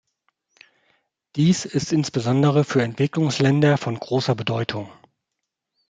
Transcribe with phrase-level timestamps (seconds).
[1.35, 4.89] Dies ist insbesondere für Entwicklungsländer von großer Bedeutung.